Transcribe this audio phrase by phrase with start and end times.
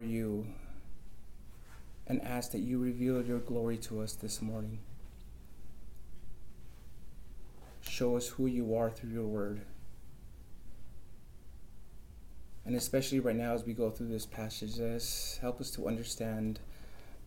[0.00, 0.46] you
[2.06, 4.78] and ask that you reveal your glory to us this morning.
[7.80, 9.62] Show us who you are through your word.
[12.64, 14.76] And especially right now, as we go through this passage,
[15.40, 16.60] help us to understand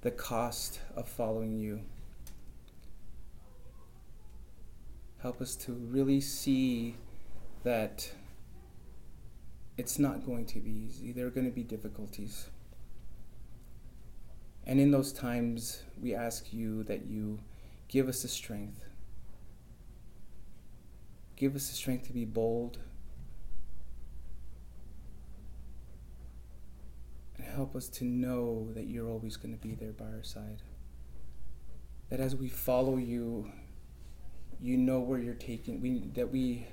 [0.02, 1.82] the cost of following you.
[5.22, 6.96] Help us to really see
[7.64, 8.12] that
[9.78, 11.12] it's not going to be easy.
[11.12, 12.50] There are going to be difficulties.
[14.70, 17.40] And in those times, we ask you that you
[17.88, 18.86] give us the strength.
[21.36, 22.78] Give us the strength to be bold.
[27.36, 30.62] And help us to know that you're always going to be there by our side.
[32.12, 33.52] That as we follow you,
[34.62, 36.68] you know where you're taking we that we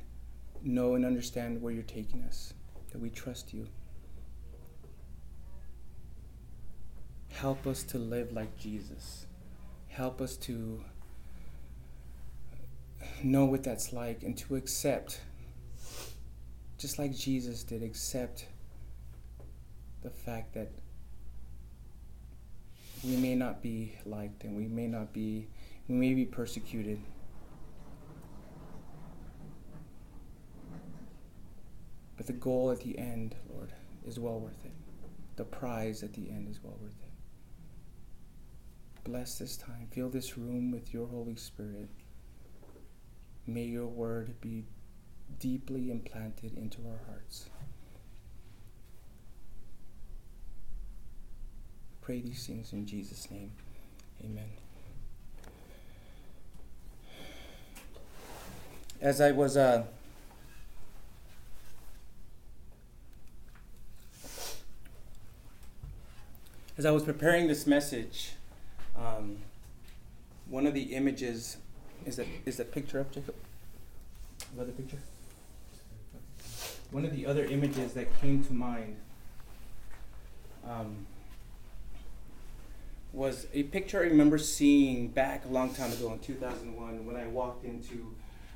[0.63, 2.53] know and understand where you're taking us
[2.93, 3.67] that we trust you.
[7.41, 9.27] Help us to live like Jesus.
[9.89, 10.83] Help us to
[13.23, 15.21] know what that's like and to accept,
[16.79, 18.47] just like Jesus did, accept
[20.03, 20.71] the fact that
[23.05, 25.47] we may not be liked and we may not be,
[25.89, 26.99] we may be persecuted.
[32.17, 33.75] But the goal at the end, Lord,
[34.07, 34.73] is well worth it.
[35.37, 37.06] The prize at the end is well worth it.
[39.17, 39.89] Bless this time.
[39.93, 41.89] Fill this room with your Holy Spirit.
[43.47, 44.65] May your word be
[45.41, 47.49] deeply implanted into our hearts.
[52.03, 53.53] Pray these things in Jesus' name.
[54.23, 54.51] Amen.
[59.01, 59.85] As I was uh,
[66.77, 68.33] as I was preparing this message,
[68.99, 69.39] um,
[70.49, 71.57] one of the images
[72.05, 73.35] is that is that picture up, Jacob?
[74.55, 74.99] Another picture.
[76.91, 78.97] One of the other images that came to mind
[80.65, 81.07] um,
[83.13, 87.27] was a picture I remember seeing back a long time ago in 2001 when I
[87.27, 88.15] walked into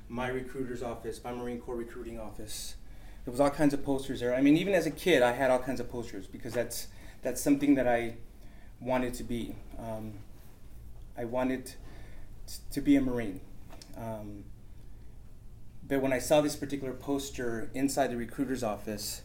[0.08, 2.74] my recruiter's office, my Marine Corps recruiting office.
[3.24, 4.34] There was all kinds of posters there.
[4.34, 6.88] I mean, even as a kid, I had all kinds of posters because that's
[7.22, 8.14] that's something that I
[8.80, 9.54] wanted to be.
[9.78, 10.14] Um,
[11.20, 11.74] I wanted t-
[12.70, 13.40] to be a Marine.
[13.94, 14.44] Um,
[15.86, 19.20] but when I saw this particular poster inside the recruiter's office,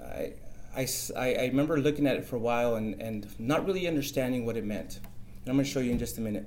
[0.00, 0.34] I,
[0.76, 0.86] I,
[1.16, 4.64] I remember looking at it for a while and, and not really understanding what it
[4.64, 4.98] meant.
[4.98, 6.46] And I'm going to show you in just a minute.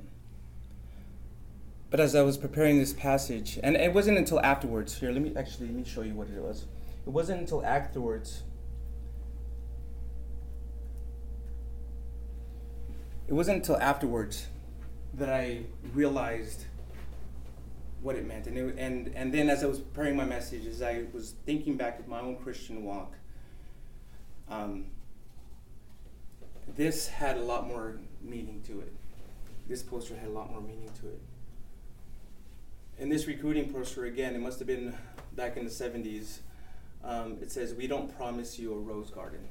[1.90, 5.34] But as I was preparing this passage, and it wasn't until afterwards, here, let me
[5.36, 6.66] actually, let me show you what it was.
[7.06, 8.44] It wasn't until afterwards
[13.28, 14.48] it wasn't until afterwards
[15.14, 15.64] that I
[15.94, 16.66] realized
[18.02, 18.48] what it meant.
[18.48, 21.78] And, it, and, and then as I was preparing my message, as I was thinking
[21.78, 23.14] back of my own Christian walk,
[24.50, 24.86] um,
[26.76, 28.94] this had a lot more meaning to it.
[29.68, 31.22] This poster had a lot more meaning to it.
[33.00, 34.96] In this recruiting poster, again, it must have been
[35.36, 36.40] back in the 70s,
[37.04, 39.48] um, it says, We don't promise you a rose garden.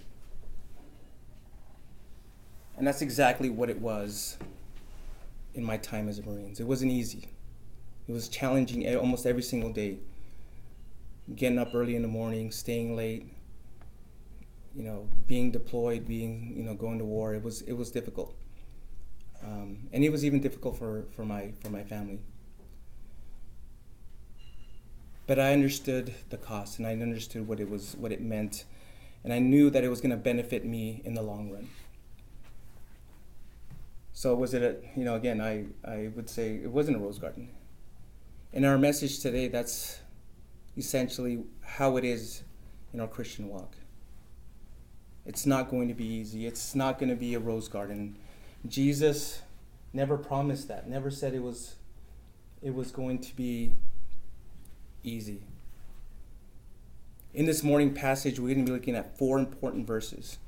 [2.76, 4.38] And that's exactly what it was
[5.54, 6.60] in my time as a Marines.
[6.60, 7.28] It wasn't easy.
[8.08, 9.98] It was challenging almost every single day.
[11.36, 13.26] Getting up early in the morning, staying late,
[14.74, 17.34] you know, being deployed, being, you know, going to war.
[17.34, 18.34] It was it was difficult.
[19.44, 22.18] Um, and it was even difficult for, for my for my family.
[25.26, 28.64] But I understood the cost and I understood what it was what it meant
[29.24, 31.68] and I knew that it was gonna benefit me in the long run.
[34.12, 37.18] So was it a, you know, again, I, I would say it wasn't a rose
[37.18, 37.48] garden.
[38.52, 40.00] In our message today, that's
[40.76, 42.42] essentially how it is
[42.92, 43.76] in our Christian walk.
[45.24, 46.46] It's not going to be easy.
[46.46, 48.16] It's not going to be a rose garden.
[48.66, 49.42] Jesus
[49.92, 50.88] never promised that.
[50.88, 51.76] Never said it was
[52.60, 53.72] it was going to be
[55.02, 55.40] easy.
[57.34, 60.38] In this morning passage, we're going to be looking at four important verses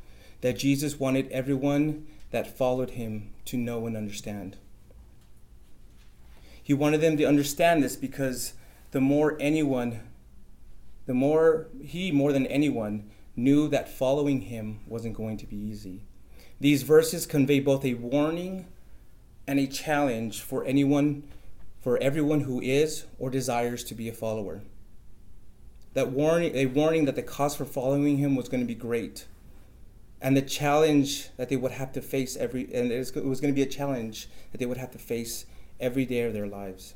[0.42, 4.56] that Jesus wanted everyone that followed him to know and understand.
[6.60, 8.54] He wanted them to understand this because
[8.90, 10.00] the more anyone,
[11.06, 16.02] the more he, more than anyone, knew that following him wasn't going to be easy.
[16.58, 18.66] These verses convey both a warning
[19.46, 21.22] and a challenge for anyone,
[21.82, 24.62] for everyone who is or desires to be a follower.
[25.92, 29.26] That warning, a warning that the cost for following him was going to be great
[30.20, 33.40] and the challenge that they would have to face every and it was, it was
[33.40, 35.46] going to be a challenge that they would have to face
[35.80, 36.94] every day of their lives.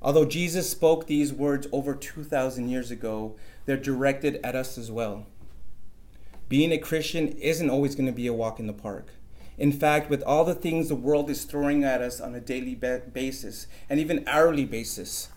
[0.00, 3.36] Although jesus spoke these words over 2000 years ago
[3.66, 5.26] they're directed at us as well.
[6.48, 9.08] Being a christian isn't always going to be a walk in the park.
[9.58, 12.74] In fact with all the things the world is throwing at us on a daily
[12.74, 15.28] basis and even hourly basis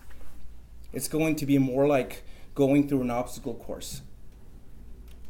[0.92, 2.22] it's going to be more like
[2.54, 4.00] going through an obstacle course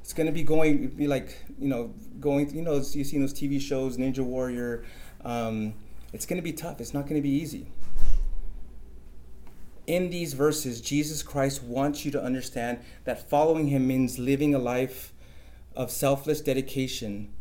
[0.07, 3.61] it's to be going be like you know going you know you see those tv
[3.61, 4.85] shows ninja warrior
[5.25, 5.75] um,
[6.13, 7.67] it's to be tough it's not to be easy.
[9.89, 14.61] In these verses jesus christ wants you to understand that following him means living a
[14.61, 15.13] life
[15.75, 17.33] of selfless dedication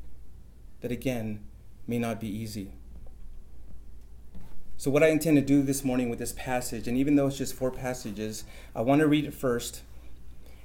[0.81, 1.45] that again
[1.85, 2.71] may not be easy.
[4.75, 7.37] So what i intend to do this morning with this passage and even though it's
[7.37, 8.43] just four passages
[8.75, 9.83] i want to read it first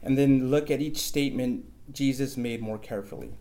[0.03, 3.35] and then look at each statement Jesus made more carefully.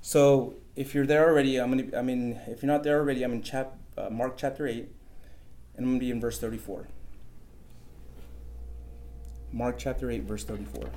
[0.00, 1.96] So if you're there already, I'm gonna.
[1.98, 4.88] I mean, if you're not there already, I'm in chap, uh, Mark chapter eight,
[5.76, 6.86] and I'm gonna be in verse thirty-four.
[9.52, 10.90] Mark chapter eight, verse thirty-four.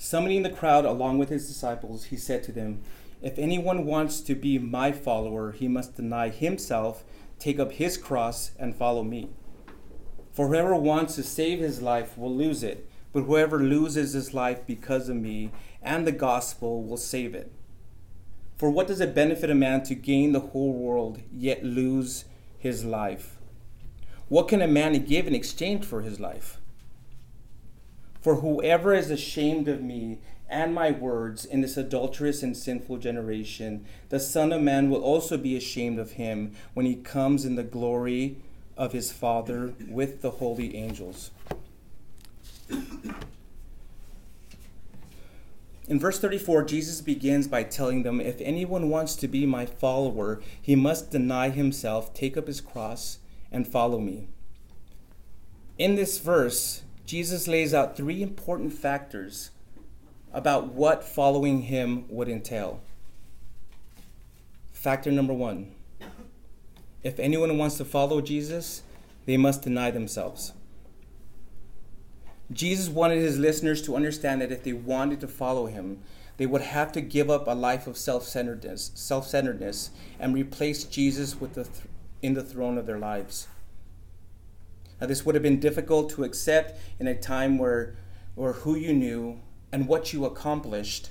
[0.00, 2.80] Summoning the crowd along with his disciples, he said to them,
[3.20, 7.04] If anyone wants to be my follower, he must deny himself
[7.38, 9.30] take up his cross and follow me.
[10.32, 14.66] For whoever wants to save his life will lose it, but whoever loses his life
[14.66, 15.50] because of me
[15.82, 17.50] and the gospel will save it.
[18.56, 22.24] For what does it benefit a man to gain the whole world yet lose
[22.58, 23.38] his life?
[24.28, 26.58] What can a man give in exchange for his life?
[28.20, 30.18] For whoever is ashamed of me
[30.48, 35.36] and my words in this adulterous and sinful generation, the Son of Man will also
[35.36, 38.36] be ashamed of him when he comes in the glory
[38.76, 41.30] of his Father with the holy angels.
[45.88, 50.40] In verse 34, Jesus begins by telling them, If anyone wants to be my follower,
[50.60, 53.18] he must deny himself, take up his cross,
[53.50, 54.28] and follow me.
[55.78, 59.50] In this verse, Jesus lays out three important factors
[60.32, 62.80] about what following him would entail.
[64.72, 65.72] Factor number one
[67.02, 68.82] if anyone wants to follow Jesus,
[69.24, 70.52] they must deny themselves.
[72.50, 76.00] Jesus wanted his listeners to understand that if they wanted to follow him,
[76.38, 81.54] they would have to give up a life of self-centeredness, self-centeredness and replace Jesus with
[81.54, 81.86] the th-
[82.22, 83.48] in the throne of their lives.
[85.00, 87.96] Now, this would have been difficult to accept in a time where,
[88.34, 89.40] or who you knew
[89.72, 91.10] and what you accomplished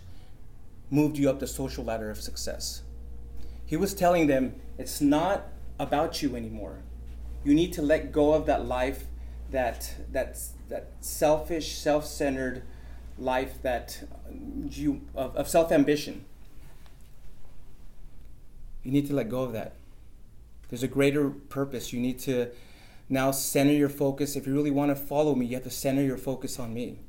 [0.90, 2.82] moved you up the social ladder of success.
[3.66, 5.48] He was telling them it's not
[5.80, 6.80] about you anymore.
[7.44, 9.06] You need to let go of that life,
[9.52, 10.40] that that
[10.70, 12.64] that selfish, self-centered
[13.18, 14.04] life that
[14.70, 16.26] you of, of self-ambition.
[18.84, 19.74] You need to let go of that.
[20.70, 21.92] There's a greater purpose.
[21.92, 22.50] You need to
[23.10, 24.36] now center your focus.
[24.36, 27.00] If you really want to follow me, you have to center your focus on me.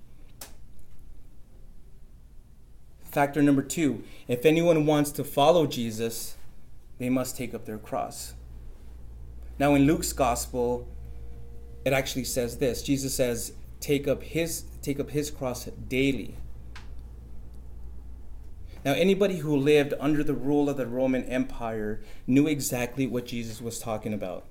[3.10, 6.36] Factor number two if anyone wants to follow Jesus,
[6.98, 8.34] they must take up their cross.
[9.58, 10.86] Now, in Luke's gospel,
[11.84, 16.34] it actually says this Jesus says, take up his, take up his cross daily.
[18.84, 23.60] Now, anybody who lived under the rule of the Roman Empire knew exactly what Jesus
[23.60, 24.44] was talking about.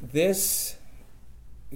[0.00, 0.76] This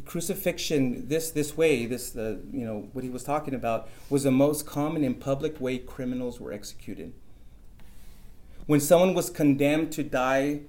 [0.04, 4.30] crucifixion this this way this uh, you know what he was talking about was the
[4.30, 7.12] most common and public way criminals were executed.
[8.66, 10.60] When someone was condemned to die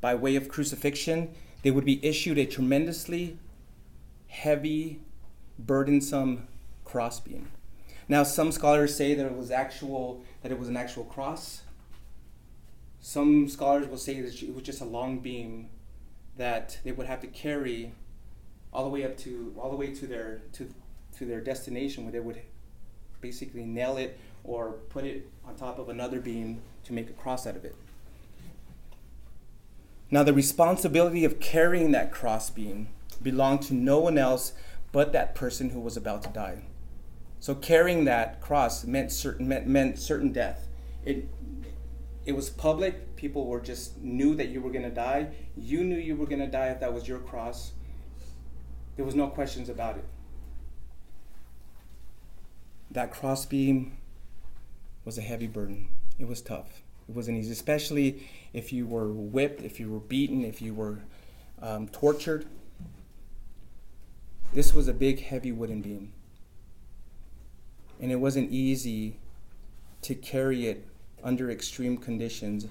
[0.00, 3.38] by way of crucifixion they would be issued a tremendously
[4.28, 5.00] heavy
[5.58, 6.46] burdensome
[6.84, 7.48] crossbeam
[8.08, 11.62] now some scholars say that it was actual that it was an actual cross.
[13.00, 15.68] Some scholars will say that it was just a long beam
[16.36, 17.92] that they would have to carry
[18.72, 20.72] all the way up to all the way to their to
[21.16, 22.40] to their destination where they would
[23.20, 27.46] basically nail it or put it on top of another beam to make a cross
[27.46, 27.74] out of it.
[30.10, 32.88] Now the responsibility of carrying that cross beam
[33.22, 34.52] belonged to no one else
[34.92, 36.62] but that person who was about to die.
[37.40, 40.68] So carrying that cross meant certain meant, meant certain death.
[41.04, 41.28] It
[42.24, 43.16] it was public.
[43.16, 45.28] People were just knew that you were going to die.
[45.56, 47.72] You knew you were going to die if that was your cross.
[48.98, 50.04] There was no questions about it.
[52.90, 53.96] That crossbeam
[55.04, 55.90] was a heavy burden.
[56.18, 56.82] It was tough.
[57.08, 60.98] It wasn't easy, especially if you were whipped, if you were beaten, if you were
[61.62, 62.46] um, tortured.
[64.52, 66.12] This was a big, heavy wooden beam.
[68.00, 69.20] And it wasn't easy
[70.02, 70.84] to carry it
[71.22, 72.66] under extreme conditions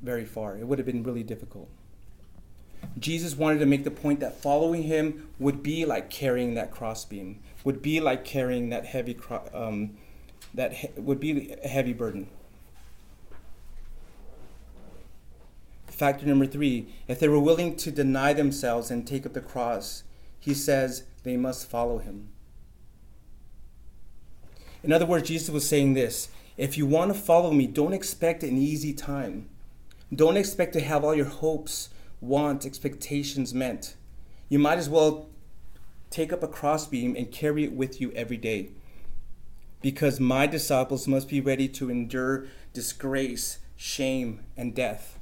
[0.00, 0.56] very far.
[0.56, 1.68] It would have been really difficult.
[2.98, 7.40] Jesus wanted to make the point that following him would be like carrying that crossbeam,
[7.64, 9.96] would be like carrying that heavy, cro- um,
[10.54, 12.28] that he- would be a heavy burden.
[15.86, 20.02] Factor number three if they were willing to deny themselves and take up the cross,
[20.38, 22.28] he says they must follow him.
[24.82, 28.42] In other words, Jesus was saying this if you want to follow me, don't expect
[28.42, 29.48] an easy time.
[30.14, 31.88] Don't expect to have all your hopes,
[32.20, 33.96] wants, expectations meant.
[34.48, 35.28] You might as well
[36.10, 38.70] take up a crossbeam and carry it with you every day.
[39.82, 45.18] Because my disciples must be ready to endure disgrace, shame, and death.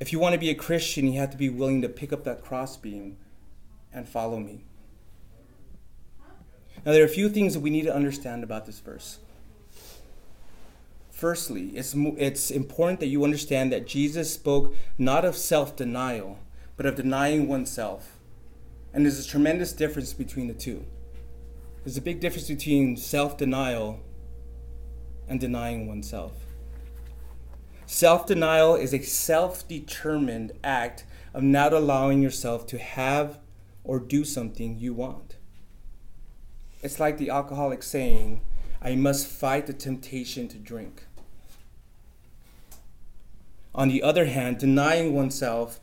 [0.00, 2.24] If you want to be a Christian, you have to be willing to pick up
[2.24, 3.16] that crossbeam
[3.92, 4.64] and follow me.
[6.84, 9.18] Now, there are a few things that we need to understand about this verse.
[11.16, 16.38] Firstly, it's, it's important that you understand that Jesus spoke not of self denial,
[16.76, 18.18] but of denying oneself.
[18.92, 20.84] And there's a tremendous difference between the two.
[21.82, 24.00] There's a big difference between self denial
[25.26, 26.34] and denying oneself.
[27.86, 33.38] Self denial is a self determined act of not allowing yourself to have
[33.84, 35.36] or do something you want.
[36.82, 38.42] It's like the alcoholic saying,
[38.82, 41.05] I must fight the temptation to drink.
[43.76, 45.80] On the other hand, denying oneself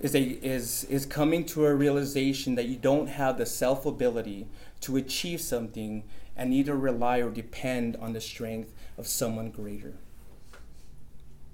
[0.00, 4.46] is, a, is, is coming to a realization that you don't have the self ability
[4.80, 6.02] to achieve something
[6.34, 9.94] and to rely or depend on the strength of someone greater.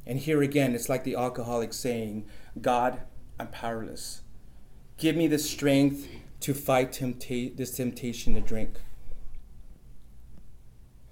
[0.07, 2.27] And here again, it's like the alcoholic saying,
[2.61, 3.01] God,
[3.39, 4.23] I'm powerless.
[4.99, 6.09] Give me the strength
[6.41, 8.81] to fight tempta- this temptation to drink.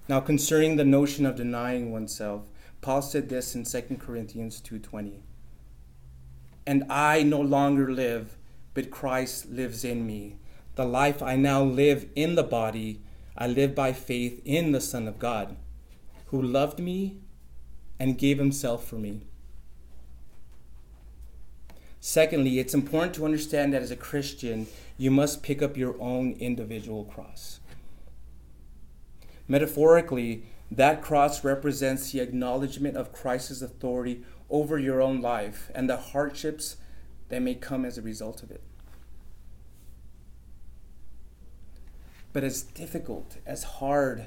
[0.08, 2.49] Now, concerning the notion of denying oneself,
[2.80, 5.22] Paul said this in 2 Corinthians 2:20.
[6.66, 8.36] And I no longer live,
[8.74, 10.36] but Christ lives in me.
[10.76, 13.02] The life I now live in the body,
[13.36, 15.56] I live by faith in the Son of God,
[16.26, 17.20] who loved me
[17.98, 19.26] and gave himself for me.
[22.00, 26.32] Secondly, it's important to understand that as a Christian, you must pick up your own
[26.32, 27.60] individual cross.
[29.46, 35.96] Metaphorically, that cross represents the acknowledgement of Christ's authority over your own life and the
[35.96, 36.76] hardships
[37.28, 38.62] that may come as a result of it.
[42.32, 44.26] But as difficult, as hard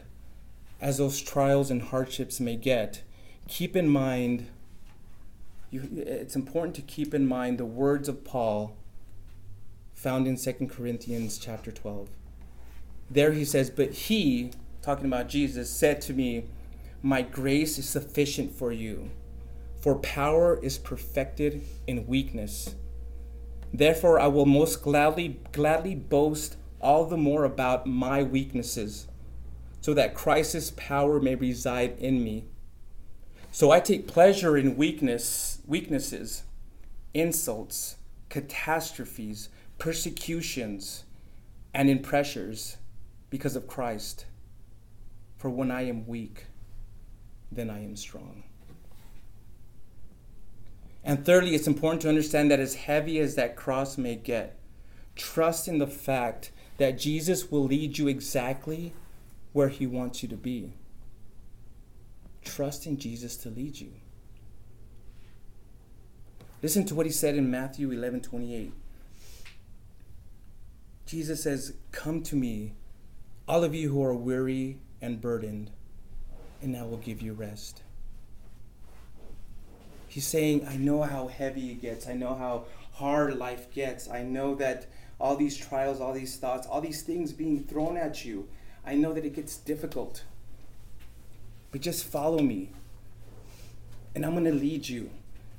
[0.81, 3.03] as those trials and hardships may get,
[3.47, 4.47] keep in mind,
[5.71, 8.75] you, it's important to keep in mind the words of Paul
[9.93, 12.09] found in 2 Corinthians chapter 12.
[13.09, 14.51] There he says, But he,
[14.83, 16.45] talking about Jesus, said to me,
[17.01, 19.09] My grace is sufficient for you,
[19.81, 22.75] for power is perfected in weakness.
[23.73, 29.07] Therefore, I will most gladly, gladly boast all the more about my weaknesses,
[29.81, 32.45] so that Christ's power may reside in me.
[33.51, 36.43] So I take pleasure in weakness, weaknesses,
[37.13, 37.95] insults,
[38.29, 41.05] catastrophes, persecutions,
[41.73, 42.77] and in pressures
[43.29, 44.25] because of Christ.
[45.43, 46.45] For when I am weak,
[47.51, 48.43] then I am strong.
[51.03, 54.57] And thirdly, it's important to understand that as heavy as that cross may get,
[55.17, 58.93] trust in the fact that Jesus will lead you exactly
[59.51, 60.71] where he wants you to be.
[62.45, 63.91] Trust in Jesus to lead you.
[66.61, 68.71] Listen to what he said in Matthew 11 28.
[71.05, 72.75] Jesus says, Come to me,
[73.45, 75.69] all of you who are weary and burdened,
[76.61, 77.83] and I will give you rest.
[80.07, 82.07] He's saying, I know how heavy it gets.
[82.07, 84.09] I know how hard life gets.
[84.09, 84.85] I know that
[85.19, 88.47] all these trials, all these thoughts, all these things being thrown at you,
[88.85, 90.23] I know that it gets difficult.
[91.71, 92.69] But just follow me,
[94.15, 95.09] and I'm going to lead you.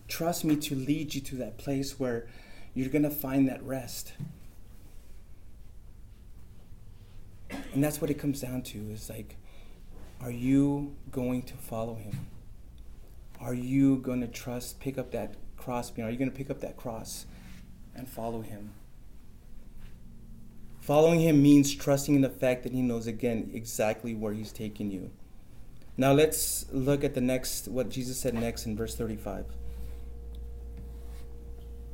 [0.08, 2.26] Trust me to lead you to that place where
[2.72, 4.14] you're going to find that rest.
[7.72, 9.36] And that's what it comes down to is like,
[10.20, 12.26] are you going to follow him?
[13.40, 15.90] Are you going to trust, pick up that cross?
[15.98, 17.26] Are you going to pick up that cross
[17.94, 18.72] and follow him?
[20.80, 24.90] Following him means trusting in the fact that he knows again exactly where he's taking
[24.90, 25.10] you.
[25.96, 29.46] Now let's look at the next, what Jesus said next in verse 35.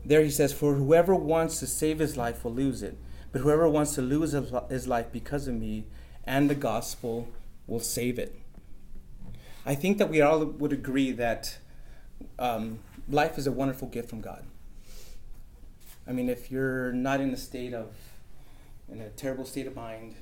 [0.04, 2.96] There he says, For whoever wants to save his life will lose it,
[3.32, 4.32] but whoever wants to lose
[4.68, 5.84] his life because of me
[6.24, 7.28] and the gospel
[7.66, 8.36] will save it.
[9.64, 11.58] I think that we all would agree that
[12.38, 14.44] um, life is a wonderful gift from God.
[16.06, 17.94] I mean, if you're not in a state of,
[18.90, 20.16] in a terrible state of mind,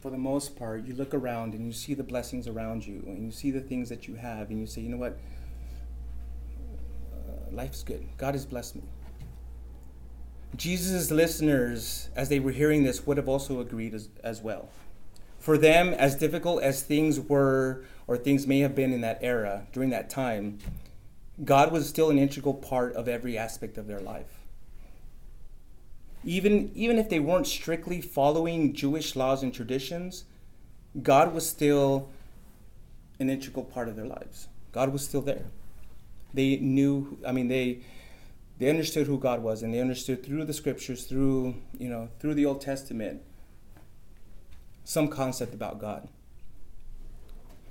[0.00, 3.24] for the most part, you look around and you see the blessings around you, and
[3.24, 5.18] you see the things that you have, and you say, you know what?
[7.12, 8.06] Uh, life's good.
[8.16, 8.82] God has blessed me.
[10.56, 14.68] Jesus' listeners, as they were hearing this, would have also agreed as, as well.
[15.38, 19.66] For them, as difficult as things were, or things may have been in that era,
[19.72, 20.58] during that time,
[21.44, 24.38] God was still an integral part of every aspect of their life
[26.24, 30.24] even even if they weren't strictly following Jewish laws and traditions,
[31.02, 32.08] God was still
[33.20, 34.48] an integral part of their lives.
[34.72, 35.46] God was still there.
[36.34, 37.80] They knew, I mean, they
[38.58, 42.34] they understood who God was and they understood through the scriptures, through, you know, through
[42.34, 43.22] the Old Testament,
[44.84, 46.08] some concept about God.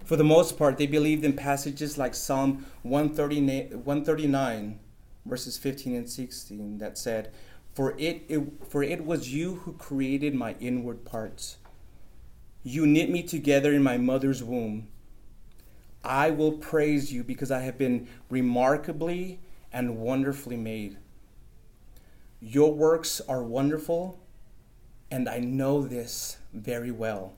[0.05, 4.79] For the most part, they believed in passages like Psalm 139,
[5.25, 7.33] verses 15 and 16, that said,
[7.73, 11.57] for it, it, for it was you who created my inward parts.
[12.63, 14.87] You knit me together in my mother's womb.
[16.03, 20.97] I will praise you because I have been remarkably and wonderfully made.
[22.39, 24.19] Your works are wonderful,
[25.09, 27.33] and I know this very well.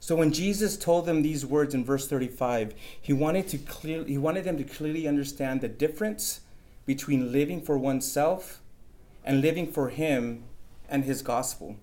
[0.00, 4.18] So when Jesus told them these words in verse 35, he wanted to clearly he
[4.18, 6.40] wanted them to clearly understand the difference
[6.84, 8.60] between living for oneself
[9.24, 10.44] and living for Him
[10.88, 11.76] and His gospel.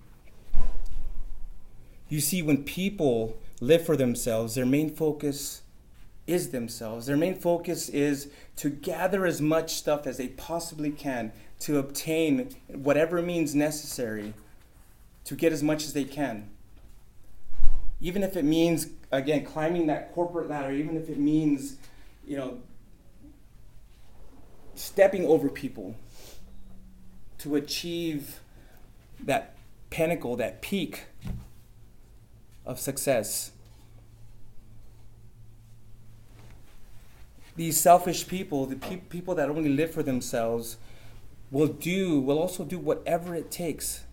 [2.08, 5.62] You see, when people live for themselves, their main focus
[6.32, 7.06] is themselves.
[7.06, 12.50] Their main focus is to gather as much stuff as they possibly can to obtain
[12.68, 14.34] whatever means necessary
[15.24, 16.50] to get as much as they can.
[18.00, 21.76] Even if it means, again, climbing that corporate ladder, even if it means,
[22.26, 22.58] you know,
[24.74, 25.94] stepping over people,
[27.38, 28.40] to achieve
[29.20, 29.56] that
[29.90, 31.04] pinnacle, that peak
[32.64, 33.51] of success.
[37.56, 40.78] These selfish people, the pe- people that only live for themselves,
[41.50, 44.04] will do, will also do whatever it takes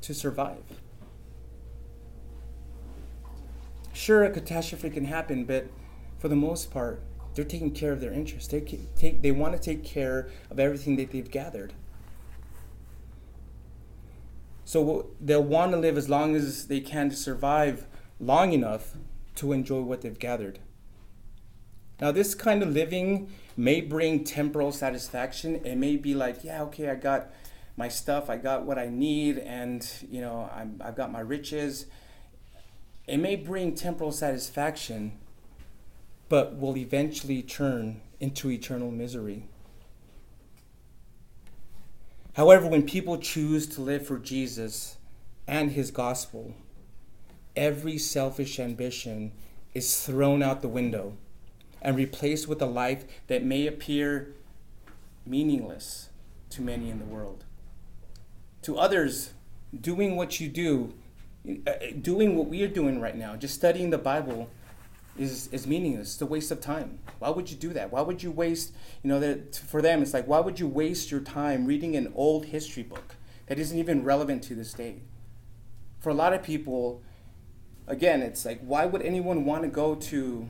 [0.00, 0.62] to survive.
[3.92, 5.68] Sure, a catastrophe can happen, but
[6.18, 7.00] for the most part,
[7.34, 8.48] they're taking care of their interests.
[8.48, 11.74] They, take, they want to take care of everything that they've gathered.
[14.64, 17.86] So they'll want to live as long as they can to survive
[18.18, 18.94] long enough
[19.36, 20.58] to enjoy what they've gathered.
[22.00, 25.56] Now, this kind of living may bring temporal satisfaction.
[25.64, 27.32] It may be like, yeah, okay, I got
[27.76, 31.86] my stuff, I got what I need, and you know, I'm, I've got my riches.
[33.06, 35.12] It may bring temporal satisfaction,
[36.28, 39.44] but will eventually turn into eternal misery.
[42.34, 44.96] However, when people choose to live for Jesus
[45.46, 46.54] and his gospel,
[47.54, 49.32] every selfish ambition
[49.74, 51.16] is thrown out the window
[51.84, 54.34] and replaced with a life that may appear
[55.26, 56.08] meaningless
[56.48, 57.44] to many in the world.
[58.62, 59.34] To others,
[59.78, 60.94] doing what you do,
[61.66, 64.48] uh, doing what we are doing right now, just studying the Bible,
[65.18, 66.14] is, is meaningless.
[66.14, 66.98] It's a waste of time.
[67.18, 67.92] Why would you do that?
[67.92, 71.10] Why would you waste, you know, that for them, it's like, why would you waste
[71.10, 73.14] your time reading an old history book
[73.46, 75.02] that isn't even relevant to this day?
[76.00, 77.02] For a lot of people,
[77.86, 80.48] again, it's like, why would anyone want to go to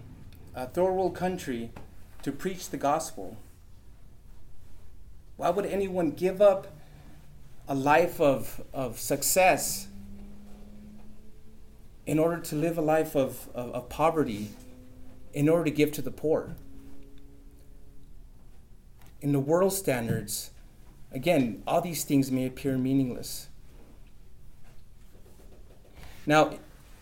[0.54, 1.70] a third world country
[2.22, 3.36] to preach the gospel?
[5.36, 6.68] Why would anyone give up
[7.66, 9.88] a life of, of success
[12.06, 14.50] in order to live a life of, of, of poverty,
[15.32, 16.54] in order to give to the poor.
[19.22, 20.50] In the world standards,
[21.10, 23.48] again, all these things may appear meaningless.
[26.26, 26.58] Now,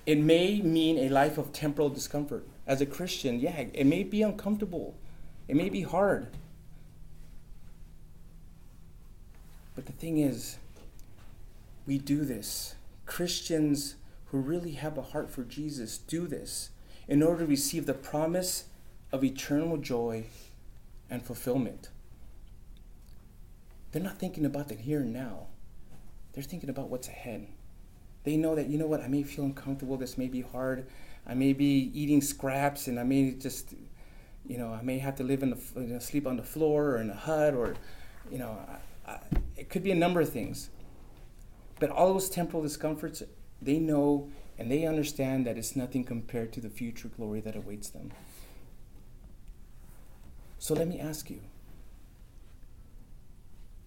[0.06, 2.46] it may mean a life of temporal discomfort.
[2.72, 4.96] As a Christian, yeah, it may be uncomfortable,
[5.46, 6.28] it may be hard.
[9.74, 10.56] But the thing is,
[11.86, 12.74] we do this.
[13.04, 13.96] Christians
[14.28, 16.70] who really have a heart for Jesus do this
[17.06, 18.64] in order to receive the promise
[19.12, 20.24] of eternal joy
[21.10, 21.90] and fulfillment.
[23.90, 25.48] They're not thinking about the here and now,
[26.32, 27.48] they're thinking about what's ahead.
[28.24, 30.86] They know that, you know what, I may feel uncomfortable, this may be hard,
[31.26, 33.74] I may be eating scraps, and I may just,
[34.46, 36.90] you know, I may have to live in the you know, sleep on the floor
[36.90, 37.74] or in a hut, or,
[38.30, 38.58] you know,
[39.06, 39.18] I, I,
[39.56, 40.70] it could be a number of things.
[41.78, 43.22] But all those temporal discomforts,
[43.60, 47.88] they know and they understand that it's nothing compared to the future glory that awaits
[47.88, 48.12] them.
[50.58, 51.40] So let me ask you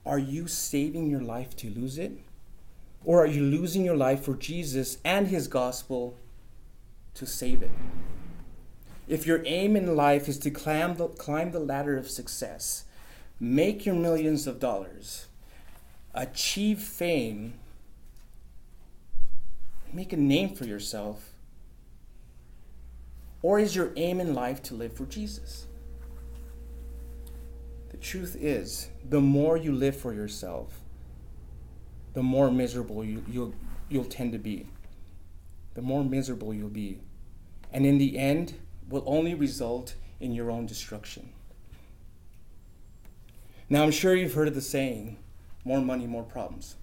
[0.05, 2.11] are you saving your life to lose it?
[3.05, 6.17] Or are you losing your life for Jesus and his gospel
[7.15, 7.71] to save it?
[9.08, 12.86] If your aim in life is to climb the, climb the ladder of success,
[13.39, 15.28] make your millions of dollars,
[16.13, 17.54] achieve fame,
[19.93, 21.32] make a name for yourself,
[23.41, 25.67] or is your aim in life to live for Jesus?
[27.89, 30.80] The truth is, the more you live for yourself,
[32.13, 33.54] the more miserable you, you'll,
[33.88, 34.67] you'll tend to be.
[35.75, 36.99] The more miserable you'll be.
[37.75, 38.53] And in the end,
[38.88, 41.33] will only result in your own destruction.
[43.69, 45.17] Now, I'm sure you've heard of the saying,
[45.65, 46.77] more money, more problems.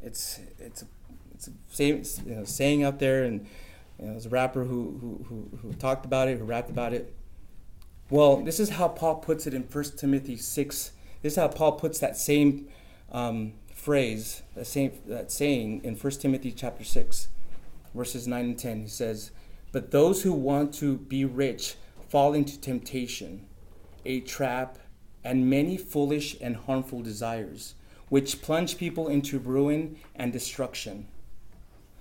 [0.00, 0.86] It's, it's, a,
[1.34, 3.44] it's a same, you know, saying out there, and
[3.98, 6.92] you know, there's a rapper who, who, who, who talked about it, who rapped about
[6.92, 7.12] it.
[8.08, 10.92] Well, this is how Paul puts it in 1 Timothy 6.
[11.22, 12.68] This is how Paul puts that same
[13.10, 17.26] um, phrase, that same that saying in 1 Timothy chapter 6,
[17.96, 18.82] verses 9 and 10.
[18.82, 19.32] He says,
[19.72, 21.76] But those who want to be rich
[22.08, 23.46] fall into temptation,
[24.04, 24.78] a trap,
[25.22, 27.74] and many foolish and harmful desires,
[28.08, 31.06] which plunge people into ruin and destruction.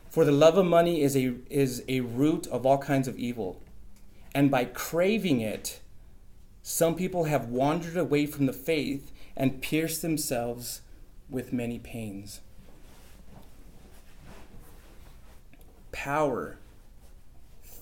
[0.10, 3.62] For the love of money is a, is a root of all kinds of evil.
[4.34, 5.80] And by craving it,
[6.64, 10.82] some people have wandered away from the faith and pierced themselves
[11.30, 12.42] with many pains.
[15.92, 16.59] Power,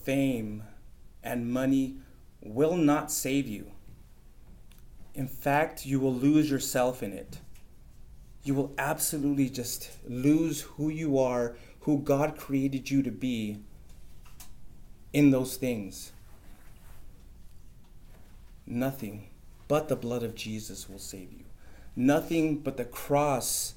[0.07, 0.63] fame,
[1.21, 1.97] and money
[2.41, 3.69] will not save you.
[5.13, 7.39] In fact, you will lose yourself in it.
[8.41, 13.57] You will absolutely just lose who you are, who God created you to be
[15.11, 16.13] in those things.
[18.65, 19.27] Nothing
[19.67, 21.43] but the blood of Jesus will save you.
[21.97, 23.73] Nothing but the cross,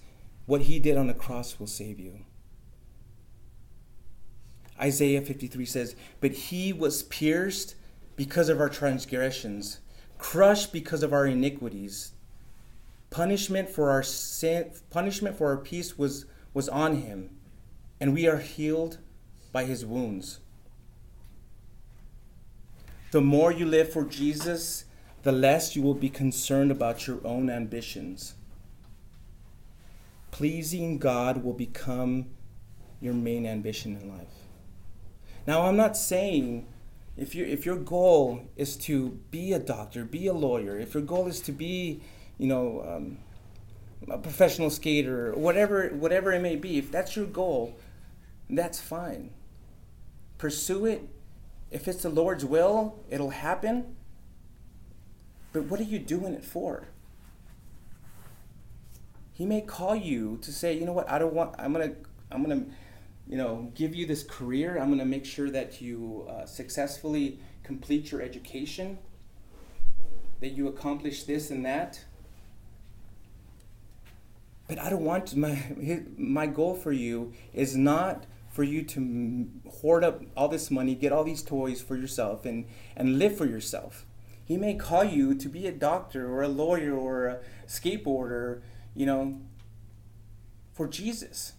[0.46, 2.20] what he did on the cross, will save you.
[4.80, 7.74] Isaiah 53 says, But he was pierced
[8.16, 9.80] because of our transgressions,
[10.18, 12.12] crushed because of our iniquities.
[13.10, 17.30] Punishment for our sin, punishment for our peace was, was on him,
[18.00, 18.98] and we are healed
[19.52, 20.38] by his wounds.
[23.10, 24.84] The more you live for Jesus,
[25.22, 28.34] the less you will be concerned about your own ambitions.
[30.30, 32.26] Pleasing God will become
[33.00, 34.39] your main ambition in life.
[35.46, 36.66] Now, I'm not saying
[37.16, 41.02] if, you, if your goal is to be a doctor, be a lawyer, if your
[41.02, 42.00] goal is to be,
[42.38, 43.18] you know, um,
[44.08, 47.76] a professional skater, whatever, whatever it may be, if that's your goal,
[48.48, 49.30] that's fine.
[50.38, 51.08] Pursue it
[51.70, 53.96] if it's the Lord's will, it'll happen.
[55.52, 56.88] But what are you doing it for?
[59.32, 61.94] He may call you to say, you know what, I don't want, I'm to,
[62.30, 62.66] I'm to,
[63.30, 64.76] you know, give you this career.
[64.76, 68.98] I'm going to make sure that you uh, successfully complete your education,
[70.40, 72.04] that you accomplish this and that.
[74.66, 75.62] But I don't want my,
[76.16, 81.12] my goal for you is not for you to hoard up all this money, get
[81.12, 82.66] all these toys for yourself, and,
[82.96, 84.06] and live for yourself.
[84.44, 87.38] He may call you to be a doctor or a lawyer or a
[87.68, 88.62] skateboarder,
[88.92, 89.40] you know,
[90.72, 91.52] for Jesus.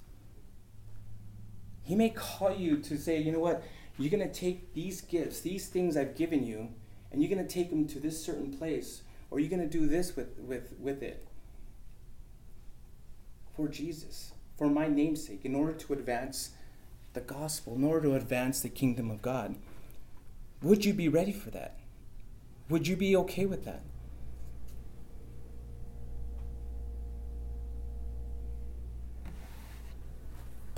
[1.84, 3.64] He may call you to say, you know what,
[3.98, 6.70] you're going to take these gifts, these things I've given you,
[7.12, 9.88] and you're going to take them to this certain place, or you're going to do
[9.88, 11.28] this with, with, with it
[13.56, 16.52] for Jesus, for my namesake, in order to advance
[17.14, 19.56] the gospel, nor to advance the kingdom of God.
[20.62, 21.78] Would you be ready for that?
[22.70, 23.82] Would you be okay with that?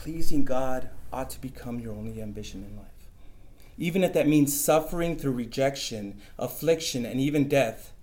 [0.04, 2.88] Pleasing God ought to become your only ambition in life.
[3.78, 7.94] Even if that means suffering through rejection, affliction, and even death,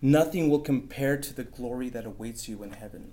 [0.00, 3.12] nothing will compare to the glory that awaits you in heaven.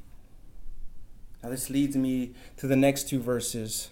[1.44, 3.90] Now, this leads me to the next two verses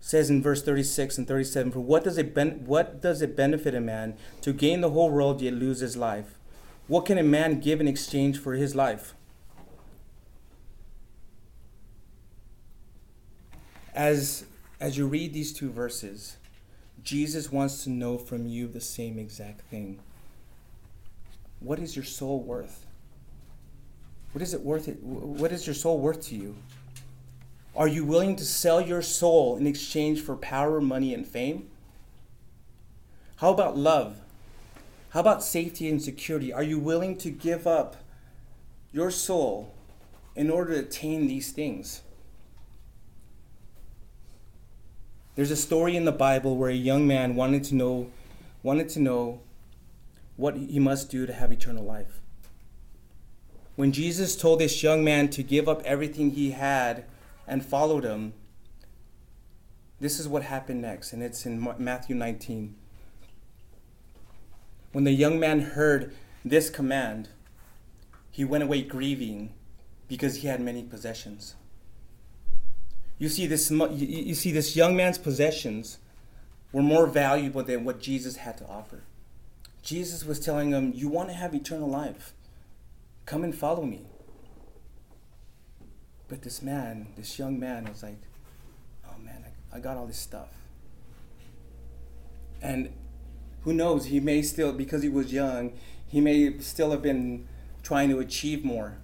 [0.00, 3.76] says in verse 36 and 37 for what does it ben- what does it benefit
[3.76, 6.36] a man to gain the whole world yet lose his life
[6.88, 9.14] what can a man give in exchange for his life
[13.94, 14.44] As
[14.80, 16.36] as you read these two verses,
[17.02, 20.00] Jesus wants to know from you the same exact thing.
[21.60, 22.86] What is your soul worth?
[24.32, 25.02] What is it worth it?
[25.02, 26.56] What is your soul worth to you?
[27.76, 31.68] Are you willing to sell your soul in exchange for power, money, and fame?
[33.36, 34.20] How about love?
[35.10, 36.52] How about safety and security?
[36.52, 37.96] Are you willing to give up
[38.92, 39.74] your soul
[40.36, 42.02] in order to attain these things?
[45.40, 48.10] There's a story in the Bible where a young man wanted to know
[48.62, 49.40] wanted to know
[50.36, 52.20] what he must do to have eternal life.
[53.74, 57.04] When Jesus told this young man to give up everything he had
[57.46, 58.34] and followed him,
[59.98, 62.76] this is what happened next, and it's in Matthew 19.
[64.92, 67.30] When the young man heard this command,
[68.30, 69.54] he went away grieving
[70.06, 71.54] because he had many possessions.
[73.20, 75.98] You see this you see this young man's possessions
[76.72, 79.02] were more valuable than what Jesus had to offer.
[79.82, 82.32] Jesus was telling him, "You want to have eternal life?
[83.26, 84.06] Come and follow me."
[86.28, 88.22] But this man, this young man was like,
[89.06, 90.48] "Oh man, I, I got all this stuff."
[92.62, 92.90] And
[93.64, 95.72] who knows, he may still, because he was young,
[96.06, 97.46] he may still have been
[97.82, 98.96] trying to achieve more.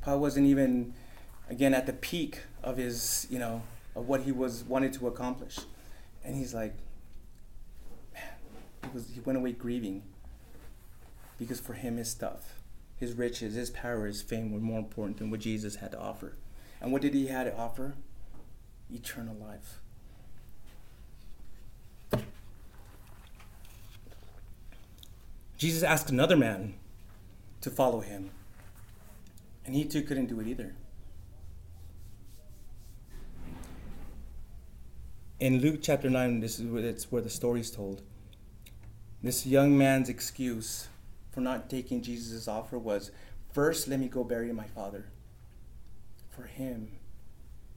[0.00, 0.94] Probably wasn't even,
[1.48, 3.62] again, at the peak of his, you know,
[3.94, 5.58] of what he was wanted to accomplish.
[6.24, 6.74] And he's like,
[8.14, 8.22] man,
[8.84, 10.02] he, was, he went away grieving
[11.38, 12.60] because for him, his stuff,
[12.96, 16.36] his riches, his power, his fame were more important than what Jesus had to offer.
[16.80, 17.94] And what did he have to offer?
[18.92, 19.80] Eternal life.
[25.56, 26.74] Jesus asked another man
[27.62, 28.30] to follow him,
[29.66, 30.74] and he too couldn't do it either.
[35.40, 38.02] In Luke chapter 9, this is where, it's where the story is told.
[39.22, 40.88] This young man's excuse
[41.30, 43.12] for not taking Jesus' offer was
[43.52, 45.04] first, let me go bury my father.
[46.30, 46.90] For him,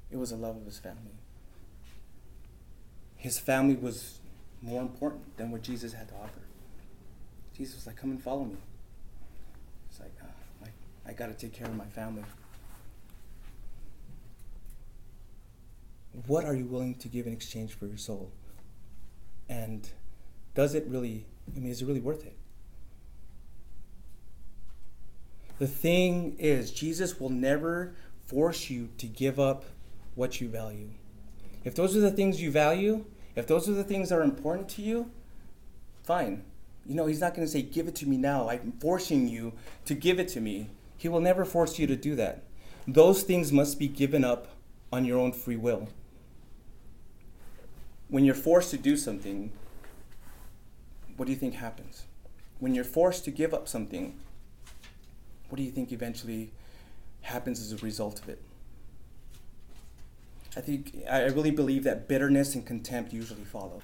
[0.09, 1.13] it was the love of his family.
[3.15, 4.19] His family was
[4.63, 6.41] more important than what Jesus had to offer.
[7.55, 8.57] Jesus was like, come and follow me.
[9.87, 10.25] It's like, uh,
[10.63, 10.73] like
[11.05, 12.23] I got to take care of my family.
[16.27, 18.31] What are you willing to give in exchange for your soul?
[19.47, 19.87] And
[20.53, 22.35] does it really, I mean, is it really worth it?
[25.59, 27.93] The thing is, Jesus will never
[28.25, 29.65] force you to give up
[30.15, 30.89] what you value.
[31.63, 34.69] If those are the things you value, if those are the things that are important
[34.69, 35.11] to you,
[36.03, 36.43] fine.
[36.85, 38.49] You know, he's not going to say, Give it to me now.
[38.49, 39.53] I'm forcing you
[39.85, 40.69] to give it to me.
[40.97, 42.43] He will never force you to do that.
[42.87, 44.47] Those things must be given up
[44.91, 45.87] on your own free will.
[48.11, 49.51] When you're forced to do something,
[51.17, 52.05] what do you think happens?
[52.59, 54.19] When you're forced to give up something,
[55.49, 56.51] what do you think eventually
[57.21, 58.43] happens as a result of it?
[60.55, 63.81] I think I really believe that bitterness and contempt usually follow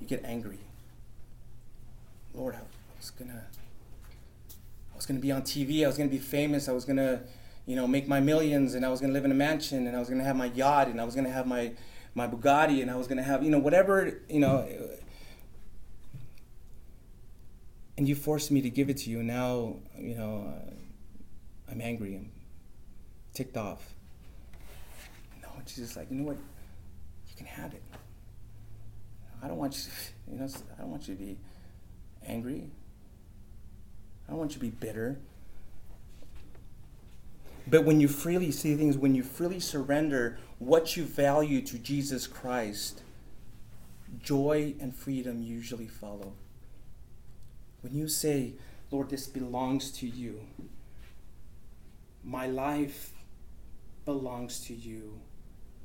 [0.00, 0.58] you get angry.
[2.34, 2.60] Lord, I
[2.96, 3.44] was gonna,
[4.92, 5.84] I was gonna be on TV.
[5.84, 6.68] I was gonna be famous.
[6.68, 7.20] I was gonna,
[7.70, 10.00] you know, make my millions, and I was gonna live in a mansion, and I
[10.00, 11.70] was gonna have my yacht, and I was gonna have my,
[12.16, 14.66] my Bugatti, and I was gonna have, you know, whatever, you know.
[17.96, 22.16] And you forced me to give it to you, now, you know, uh, I'm angry.
[22.16, 22.32] I'm
[23.34, 23.94] ticked off.
[25.40, 26.38] No, Jesus, like, you know what?
[27.28, 27.84] You can have it.
[29.44, 31.38] I don't want you, you know, I don't want you to be
[32.26, 32.68] angry.
[34.26, 35.20] I don't want you to be bitter.
[37.66, 42.26] But when you freely see things, when you freely surrender what you value to Jesus
[42.26, 43.02] Christ,
[44.22, 46.32] joy and freedom usually follow.
[47.82, 48.54] When you say,
[48.90, 50.40] Lord, this belongs to you,
[52.24, 53.12] my life
[54.04, 55.20] belongs to you,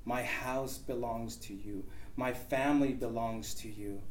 [0.04, 1.86] my house belongs to you,
[2.16, 4.02] my family belongs to you.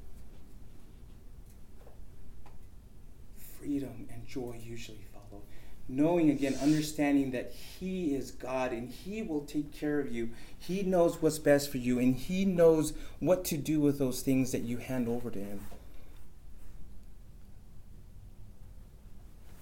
[3.59, 5.43] Freedom and joy usually follow.
[5.89, 10.31] Knowing again, understanding that He is God and He will take care of you.
[10.59, 14.53] He knows what's best for you and He knows what to do with those things
[14.53, 15.61] that you hand over to Him.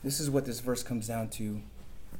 [0.04, 1.62] This is what this verse comes down to.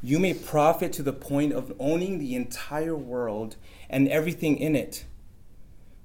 [0.03, 3.57] You may profit to the point of owning the entire world
[3.89, 5.05] and everything in it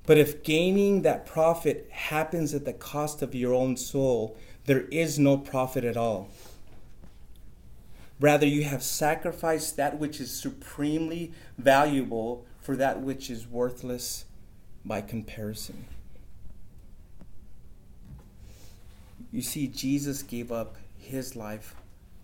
[0.07, 5.19] but if gaining that profit happens at the cost of your own soul, there is
[5.19, 6.29] no profit at all.
[8.19, 14.25] Rather, you have sacrificed that which is supremely valuable for that which is worthless
[14.83, 15.85] by comparison.
[19.31, 21.75] You see, Jesus gave up his life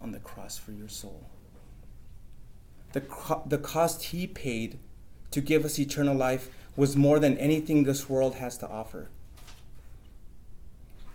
[0.01, 1.29] on the cross for your soul.
[2.93, 4.79] The, co- the cost he paid
[5.31, 9.09] to give us eternal life was more than anything this world has to offer.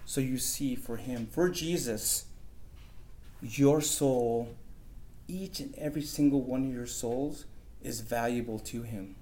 [0.04, 2.26] So you see, for him, for Jesus,
[3.42, 4.54] your soul,
[5.28, 7.44] each and every single one of your souls,
[7.82, 9.14] is valuable to him.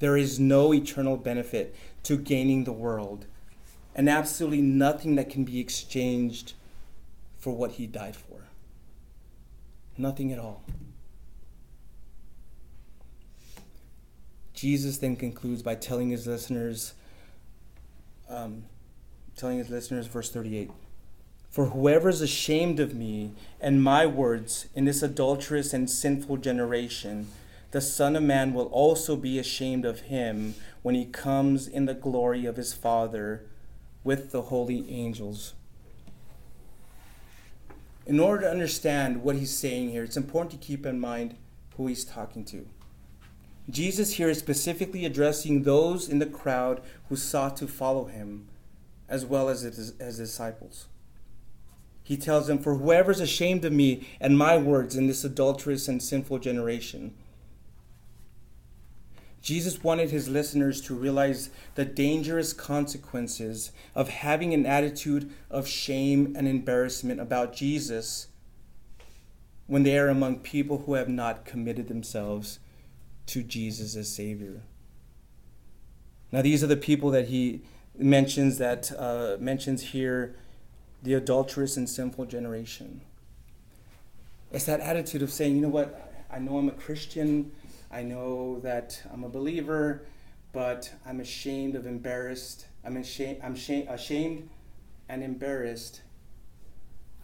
[0.00, 3.26] There is no eternal benefit to gaining the world,
[3.94, 6.54] and absolutely nothing that can be exchanged
[7.38, 8.48] for what he died for.
[9.96, 10.64] Nothing at all.
[14.54, 16.94] Jesus then concludes by telling his listeners,
[18.28, 18.64] um,
[19.36, 20.70] telling his listeners, verse 38
[21.50, 27.26] For whoever is ashamed of me and my words in this adulterous and sinful generation,
[27.72, 31.94] the Son of Man will also be ashamed of him when he comes in the
[31.94, 33.46] glory of his Father
[34.04, 35.54] with the holy angels.
[38.06, 41.36] In order to understand what he's saying here, it's important to keep in mind
[41.76, 42.66] who he's talking to.
[43.68, 48.48] Jesus here is specifically addressing those in the crowd who sought to follow him,
[49.08, 50.86] as well as his, as disciples.
[52.10, 55.86] He tells them, For whoever is ashamed of me and my words in this adulterous
[55.86, 57.14] and sinful generation,
[59.40, 66.34] Jesus wanted his listeners to realize the dangerous consequences of having an attitude of shame
[66.36, 68.26] and embarrassment about Jesus
[69.68, 72.58] when they are among people who have not committed themselves
[73.26, 74.62] to Jesus as Savior.
[76.32, 77.62] Now, these are the people that he
[77.96, 80.34] mentions that uh, mentions here,
[81.02, 83.00] the adulterous and sinful generation.
[84.52, 87.52] It's that attitude of saying, you know what, I know I'm a Christian.
[87.90, 90.02] I know that I'm a believer,
[90.52, 92.66] but I'm ashamed of embarrassed.
[92.84, 94.48] I'm ashamed, I'm ashamed
[95.08, 96.02] and embarrassed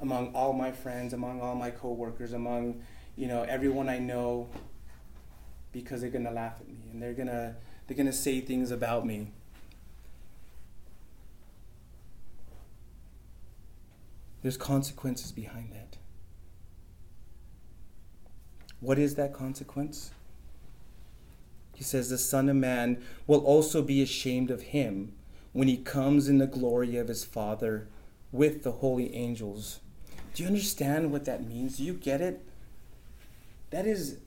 [0.01, 2.83] among all my friends, among all my coworkers, among
[3.17, 4.49] you know everyone I know,
[5.73, 9.33] because they're gonna laugh at me and they're gonna they're gonna say things about me.
[14.47, 15.97] There's consequences behind that.
[18.79, 20.13] What is that consequence?
[21.75, 25.15] He says, The Son of Man will also be ashamed of him
[25.53, 27.89] when he comes in the glory of his Father
[28.31, 29.81] with the holy angels.
[30.35, 31.79] Do you understand what that means?
[31.79, 32.41] Do you get it?
[33.71, 34.19] That is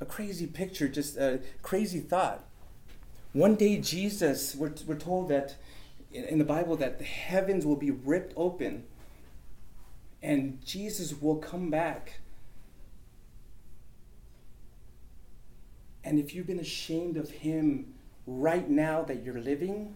[0.00, 2.42] a crazy picture, just a crazy thought.
[3.34, 5.56] One day, Jesus, we're, we're told that
[6.24, 8.84] in the Bible that the heavens will be ripped open
[10.22, 12.20] and Jesus will come back
[16.06, 17.92] And if you've been ashamed of Him
[18.28, 19.92] right now that you're living,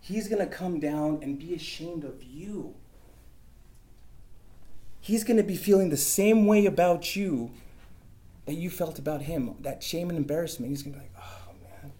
[0.00, 2.76] He's going to come down and be ashamed of you.
[5.00, 7.50] He's going to be feeling the same way about you
[8.46, 10.70] that you felt about Him that shame and embarrassment.
[10.70, 11.92] He's going to be like, oh, man.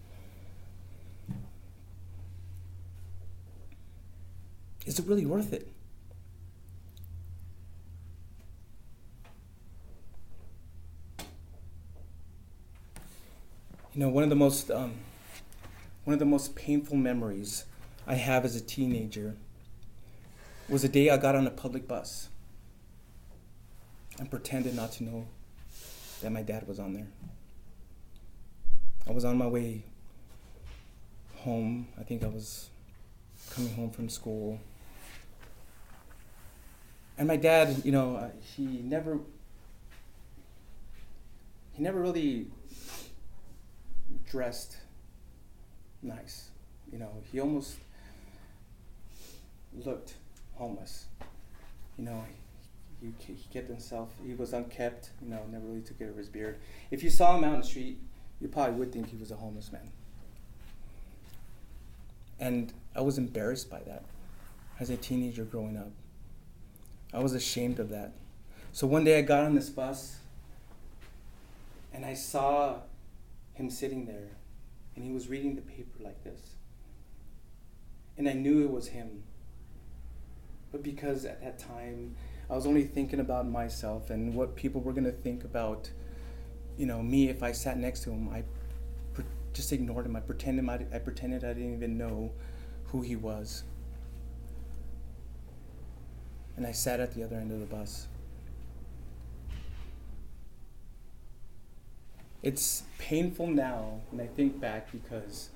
[4.89, 5.67] Is it really worth it?
[13.93, 14.95] You know, one of the most um,
[16.05, 17.65] one of the most painful memories
[18.07, 19.35] I have as a teenager
[20.67, 22.29] was the day I got on a public bus
[24.17, 25.27] and pretended not to know
[26.23, 27.09] that my dad was on there.
[29.07, 29.83] I was on my way
[31.35, 31.89] home.
[31.99, 32.71] I think I was
[33.51, 34.59] coming home from school.
[37.19, 39.19] And my dad, you know, uh, he never
[41.73, 42.47] he never really
[44.25, 44.77] dressed
[46.01, 46.49] nice.
[46.89, 47.75] You know, he almost
[49.73, 50.13] looked
[50.55, 51.07] homeless.
[51.97, 52.23] You know,
[53.01, 56.15] he, he, he kept himself, he was unkept, you know, never really took care of
[56.15, 56.57] his beard.
[56.89, 57.99] If you saw him out on the street,
[58.39, 59.91] you probably would think he was a homeless man.
[62.39, 64.05] And I was embarrassed by that
[64.79, 65.91] as a teenager growing up.
[67.13, 68.13] I was ashamed of that.
[68.71, 70.19] So one day I got on this bus
[71.93, 72.77] and I saw
[73.53, 74.29] him sitting there
[74.95, 76.39] and he was reading the paper like this.
[78.17, 79.23] And I knew it was him.
[80.71, 82.15] But because at that time
[82.49, 85.89] I was only thinking about myself and what people were going to think about,
[86.77, 88.43] you know, me if I sat next to him, I
[89.53, 90.15] just ignored him.
[90.15, 92.31] I pretended I, I pretended I didn't even know
[92.85, 93.63] who he was.
[96.59, 98.07] And I sat at the other end of the bus.
[102.43, 105.51] It's painful now when I think back because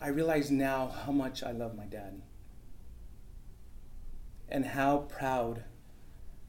[0.00, 2.22] I realize now how much I love my dad
[4.48, 5.64] and how proud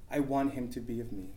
[0.09, 1.27] I want him to be of me.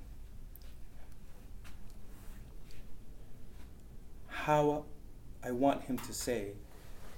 [4.29, 4.85] How
[5.43, 6.53] I want him to say,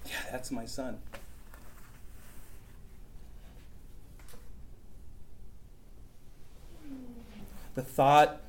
[0.06, 1.00] Yeah, that's my son.
[7.74, 8.40] The thought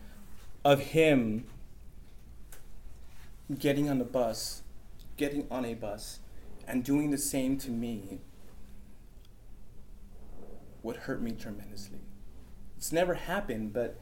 [0.63, 1.45] of him
[3.57, 4.63] getting on the bus,
[5.17, 6.19] getting on a bus,
[6.67, 8.19] and doing the same to me
[10.83, 11.99] would hurt me tremendously.
[12.77, 13.99] It's never happened, but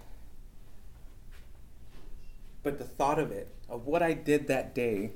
[2.63, 5.11] but the thought of it, of what I did that day,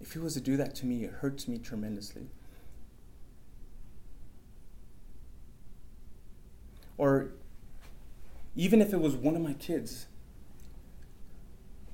[0.00, 2.26] if he was to do that to me, it hurts me tremendously.
[7.02, 7.32] Or
[8.54, 10.06] even if it was one of my kids,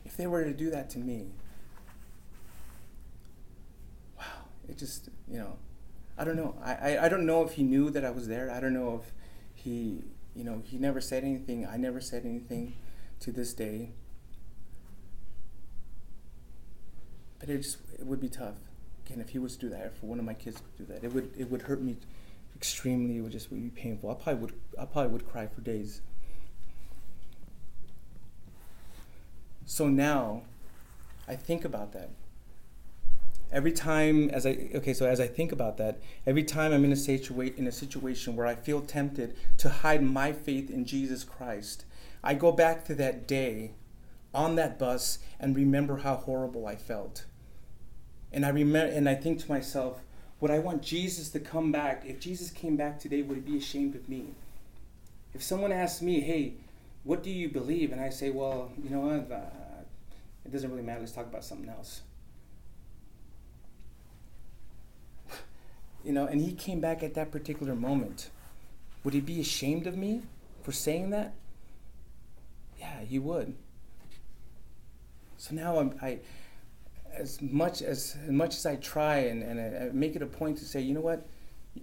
[0.05, 1.29] if they were to do that to me,
[4.19, 5.57] wow, it just, you know,
[6.19, 6.57] I don't know.
[6.63, 8.51] I, I, I don't know if he knew that I was there.
[8.51, 9.15] I don't know if
[9.55, 10.03] he,
[10.37, 11.67] you know, he never said anything.
[11.67, 12.75] I never said anything
[13.21, 13.93] to this day.
[17.39, 18.57] But it just, it would be tough.
[19.07, 21.03] Again, if he was to do that, if one of my kids would do that,
[21.03, 21.97] it would, it would hurt me
[22.59, 23.19] extremely.
[23.19, 24.11] It would just be painful.
[24.11, 26.03] I probably would, I probably would cry for days.
[29.65, 30.43] So now,
[31.29, 32.11] I think about that.
[33.53, 36.93] Every time, as I okay, so as I think about that, every time I'm in
[36.93, 41.25] a situa- in a situation where I feel tempted to hide my faith in Jesus
[41.25, 41.85] Christ,
[42.23, 43.73] I go back to that day
[44.35, 47.25] on that bus and remember how horrible I felt.
[48.33, 50.03] And I remember, and I think to myself,
[50.41, 52.05] would I want Jesus to come back?
[52.07, 54.27] If Jesus came back today, would he be ashamed of me?
[55.35, 56.55] If someone asked me, hey,
[57.05, 57.93] what do you believe?
[57.93, 59.33] And I say, well, you know what?
[59.33, 59.41] Uh,
[60.45, 61.01] it doesn't really matter.
[61.01, 62.03] Let's talk about something else.
[66.05, 68.31] you know, and he came back at that particular moment.
[69.05, 70.23] Would he be ashamed of me
[70.63, 71.35] for saying that?
[72.79, 73.55] Yeah, he would.
[75.37, 76.19] So now I'm, I,
[77.15, 80.59] as much as, as much as I try and, and I make it a point
[80.59, 81.27] to say, you know what,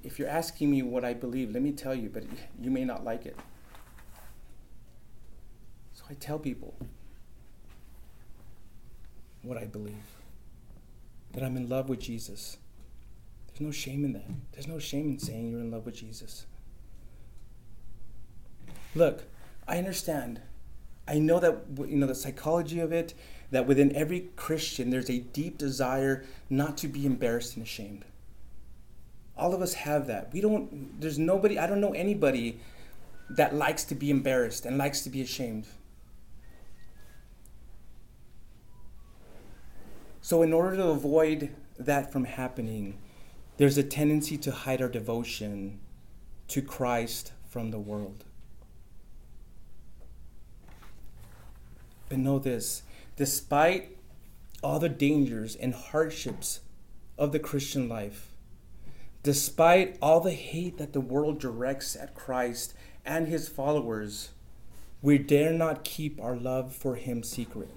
[0.04, 2.24] if you're asking me what I believe, let me tell you, but
[2.60, 3.38] you may not like it.
[5.94, 6.76] So I tell people
[9.42, 9.96] what I believe
[11.34, 12.58] that I'm in love with Jesus.
[13.48, 14.30] There's no shame in that.
[14.54, 16.46] There's no shame in saying you're in love with Jesus.
[18.96, 19.24] Look,
[19.68, 20.42] I understand.
[21.08, 23.14] I know that you know the psychology of it
[23.52, 28.06] that within every Christian there's a deep desire not to be embarrassed and ashamed.
[29.38, 30.32] All of us have that.
[30.34, 32.60] We don't there's nobody I don't know anybody
[33.30, 35.68] that likes to be embarrassed and likes to be ashamed.
[40.22, 42.98] So, in order to avoid that from happening,
[43.58, 45.80] there's a tendency to hide our devotion
[46.48, 48.24] to Christ from the world.
[52.10, 52.82] But know this
[53.16, 53.98] despite
[54.64, 56.62] all the dangers and hardships
[57.18, 58.36] of the Christian life,
[59.24, 62.74] despite all the hate that the world directs at Christ
[63.06, 64.30] and his followers,
[65.02, 67.70] we dare not keep our love for him secret.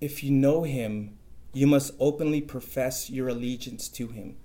[0.00, 1.18] If you know him,
[1.52, 4.36] you must openly profess your allegiance to him.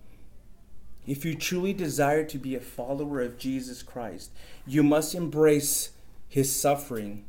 [1.06, 4.32] If you truly desire to be a follower of Jesus Christ,
[4.66, 5.92] you must embrace
[6.28, 7.26] his suffering,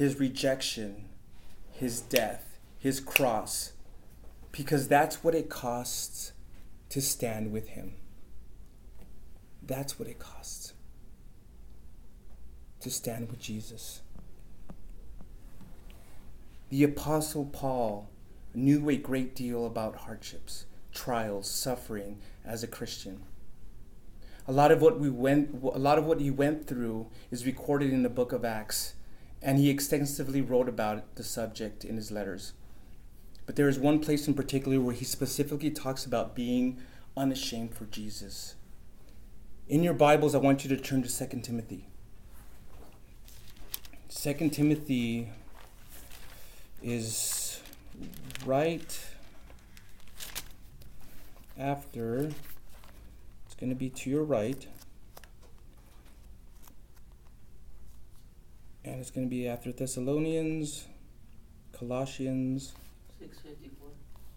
[0.00, 1.04] his rejection,
[1.70, 3.72] his death, his cross,
[4.50, 6.32] because that's what it costs
[6.88, 7.92] to stand with him.
[9.62, 10.72] That's what it costs
[12.80, 14.00] to stand with Jesus.
[16.70, 18.08] The Apostle Paul
[18.54, 23.20] knew a great deal about hardships, trials, suffering as a Christian.
[24.48, 27.92] A lot of what we went a lot of what he went through is recorded
[27.92, 28.94] in the book of Acts,
[29.42, 32.52] and he extensively wrote about the subject in his letters.
[33.46, 36.78] But there is one place in particular where he specifically talks about being
[37.16, 38.54] unashamed for Jesus.
[39.68, 41.86] In your Bibles, I want you to turn to 2 Timothy.
[44.08, 45.30] 2 Timothy
[46.82, 47.60] is
[48.44, 49.00] right
[51.58, 52.30] after,
[53.46, 54.66] it's going to be to your right,
[58.84, 60.86] and it's going to be after Thessalonians,
[61.72, 62.72] Colossians.
[63.18, 63.88] 654.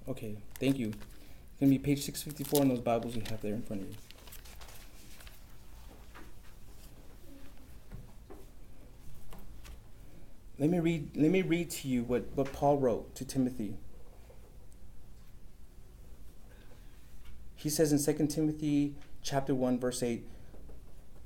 [0.09, 0.87] Okay, thank you.
[0.87, 3.89] It's going to be page 654 in those Bibles you have there in front of
[3.89, 3.95] you.
[10.59, 13.75] Let me read, let me read to you what, what Paul wrote to Timothy.
[17.55, 20.23] He says in 2 Timothy chapter 1 verse 8,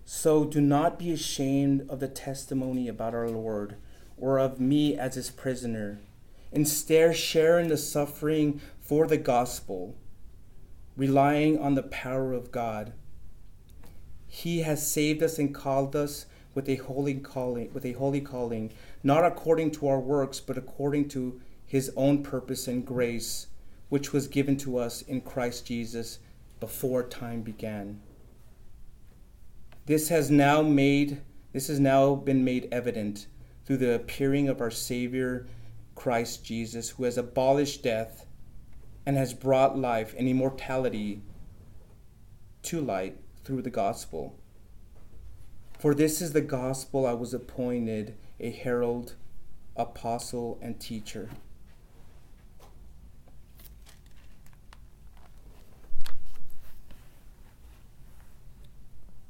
[0.10, 3.76] "So do not be ashamed of the testimony about our Lord
[4.18, 6.00] or of me as his prisoner.
[6.54, 9.96] Instead, share in the suffering for the gospel,
[10.96, 12.94] relying on the power of God.
[14.28, 18.72] He has saved us and called us with a holy calling, with a holy calling,
[19.04, 23.48] not according to our works, but according to his own purpose and grace,
[23.90, 26.20] which was given to us in Christ Jesus
[26.62, 28.00] before time began.
[29.88, 31.22] This has now made
[31.54, 33.28] this has now been made evident
[33.66, 35.48] through the appearing of our Savior
[35.96, 38.26] Christ Jesus, who has abolished death
[39.06, 41.22] and has brought life and immortality
[42.64, 44.38] to light through the gospel.
[45.80, 49.16] For this is the gospel I was appointed a herald,
[49.78, 51.30] apostle, and teacher.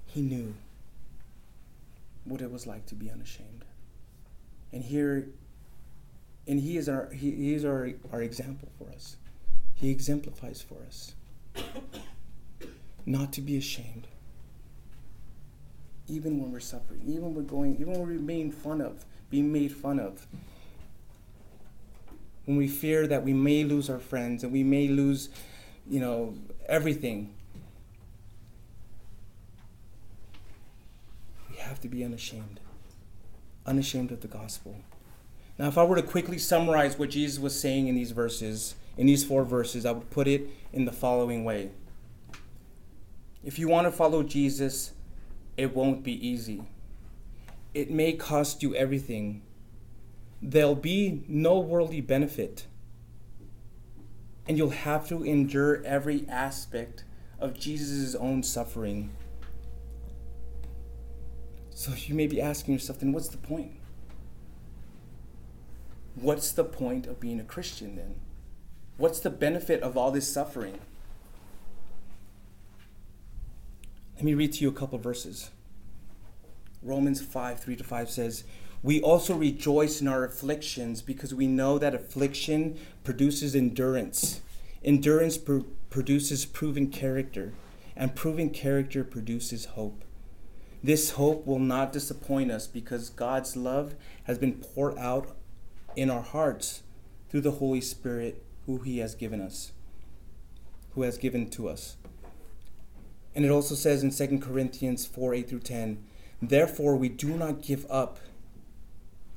[0.07, 0.55] He knew
[2.23, 3.65] what it was like to be unashamed.
[4.73, 5.27] And here
[6.47, 9.17] and he is our he, he is our, our example for us.
[9.75, 11.13] He exemplifies for us.
[13.05, 14.07] Not to be ashamed
[16.07, 19.51] even when we're suffering, even when we're going, even when we're being fun of, being
[19.51, 20.25] made fun of.
[22.45, 25.29] When we fear that we may lose our friends and we may lose,
[25.89, 26.33] you know,
[26.67, 27.33] everything.
[31.67, 32.59] Have to be unashamed.
[33.65, 34.77] Unashamed of the gospel.
[35.59, 39.07] Now, if I were to quickly summarize what Jesus was saying in these verses, in
[39.07, 41.71] these four verses, I would put it in the following way.
[43.43, 44.91] If you want to follow Jesus,
[45.55, 46.63] it won't be easy.
[47.73, 49.41] It may cost you everything.
[50.41, 52.67] There'll be no worldly benefit.
[54.47, 57.03] And you'll have to endure every aspect
[57.39, 59.11] of Jesus' own suffering.
[61.77, 63.73] So you may be asking yourself, then what's the point?
[66.15, 68.15] What's the point of being a Christian then?
[68.97, 70.79] What's the benefit of all this suffering?
[74.15, 75.51] Let me read to you a couple verses.
[76.81, 78.43] Romans 5 3 to 5 says,
[78.81, 84.41] We also rejoice in our afflictions because we know that affliction produces endurance.
[84.83, 85.59] Endurance pr-
[85.91, 87.53] produces proven character,
[87.95, 90.03] and proven character produces hope.
[90.83, 95.35] This hope will not disappoint us because God's love has been poured out
[95.95, 96.83] in our hearts
[97.29, 99.71] through the Holy Spirit who He has given us,
[100.93, 101.97] who has given to us.
[103.33, 106.03] And it also says in 2 Corinthians 4 8 through 10,
[106.41, 108.19] Therefore, we do not give up.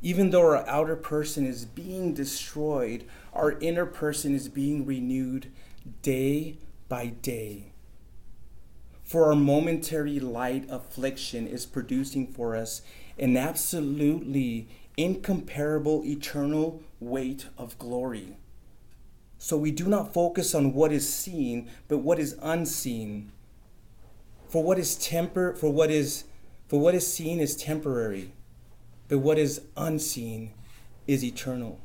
[0.02, 5.50] Even though our outer person is being destroyed, our inner person is being renewed
[6.02, 6.56] day
[6.88, 7.69] by day.
[9.10, 12.80] For our momentary light affliction is producing for us
[13.18, 18.36] an absolutely incomparable eternal weight of glory.
[19.36, 23.32] So we do not focus on what is seen, but what is unseen.
[24.48, 26.22] For what is temper for what is
[26.68, 28.32] for what is seen is temporary,
[29.08, 30.52] but what is unseen
[31.08, 31.80] is eternal.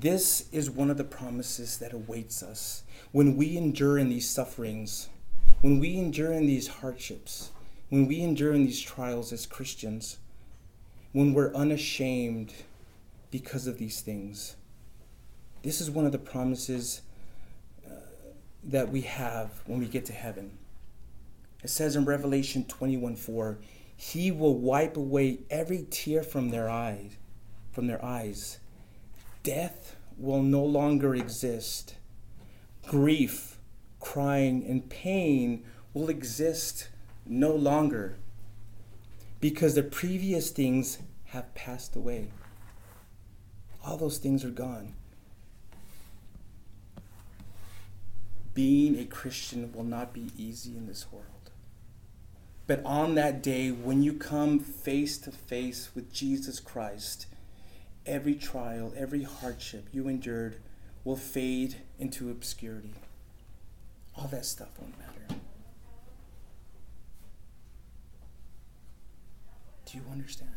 [0.00, 5.08] This is one of the promises that awaits us when we endure in these sufferings,
[5.60, 7.50] when we endure in these hardships,
[7.88, 10.18] when we endure in these trials as Christians,
[11.10, 12.52] when we're unashamed
[13.32, 14.54] because of these things.
[15.64, 17.02] This is one of the promises
[17.84, 17.94] uh,
[18.62, 20.58] that we have when we get to heaven.
[21.64, 23.58] It says in Revelation 21 4,
[23.96, 27.16] He will wipe away every tear from their eyes,
[27.72, 28.60] from their eyes.
[29.42, 31.94] Death will no longer exist.
[32.86, 33.58] Grief,
[34.00, 35.64] crying, and pain
[35.94, 36.88] will exist
[37.26, 38.16] no longer
[39.40, 42.28] because the previous things have passed away.
[43.84, 44.94] All those things are gone.
[48.54, 51.24] Being a Christian will not be easy in this world.
[52.66, 57.26] But on that day, when you come face to face with Jesus Christ,
[58.08, 60.56] every trial, every hardship you endured
[61.04, 62.94] will fade into obscurity.
[64.16, 65.40] All that stuff won't matter.
[69.86, 70.50] Do you understand?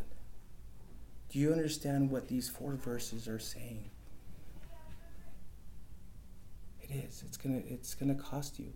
[1.29, 3.89] Do you understand what these four verses are saying?
[6.81, 7.23] It is.
[7.25, 8.73] It's gonna it's gonna cost you.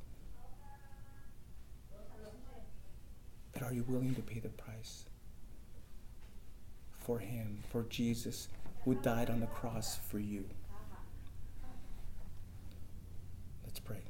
[3.51, 5.05] But are you willing to pay the price
[6.99, 8.47] for him, for Jesus,
[8.85, 10.45] who died on the cross for you?
[13.65, 14.03] Let's pray.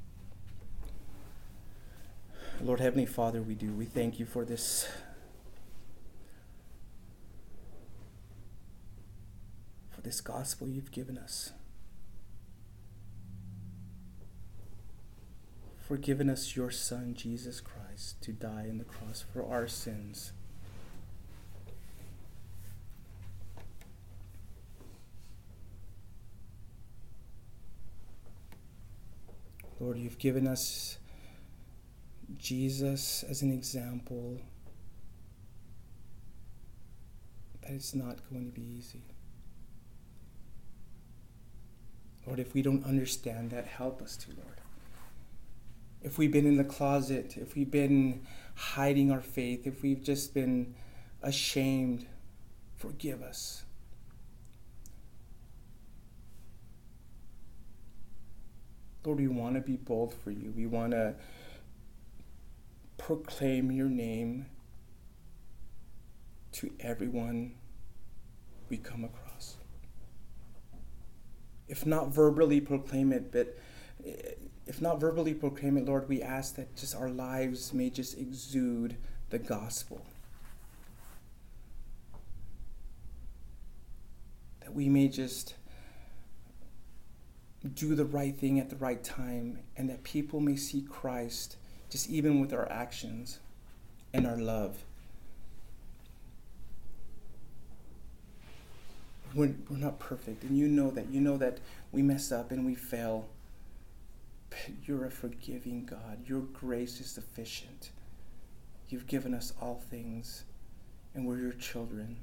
[2.62, 3.72] Lord Heavenly Father, we do.
[3.72, 4.88] We thank you for this
[9.90, 11.54] for this gospel you've given us.
[15.80, 20.34] For giving us your Son, Jesus Christ, to die on the cross for our sins.
[29.80, 30.98] Lord, you've given us
[32.38, 34.40] Jesus as an example
[37.62, 39.04] that it's not going to be easy.
[42.26, 44.62] Lord, if we don't understand that, help us to, Lord.
[46.02, 50.34] If we've been in the closet, if we've been hiding our faith, if we've just
[50.34, 50.74] been
[51.22, 52.06] ashamed,
[52.76, 53.65] forgive us.
[59.06, 60.52] Lord, we want to be bold for you.
[60.56, 61.16] We want to
[62.98, 64.48] proclaim your name
[66.54, 67.54] to everyone
[68.70, 69.58] we come across.
[71.68, 73.58] If not verbally proclaim it, but
[74.06, 74.32] eh,
[74.66, 78.96] if not verbally proclaim it, Lord, we ask that just our lives may just exude
[79.30, 80.06] the gospel.
[84.62, 85.54] That we may just
[87.70, 91.58] do the right thing at the right time, and that people may see Christ
[91.90, 93.40] just even with our actions
[94.14, 94.84] and our love.
[99.34, 101.10] We're, we're not perfect, and you know that.
[101.10, 101.60] You know that
[101.92, 103.28] we mess up and we fail.
[104.50, 106.20] But you're a forgiving God.
[106.26, 107.92] Your grace is sufficient.
[108.88, 110.46] You've given us all things,
[111.14, 112.18] and we're your children.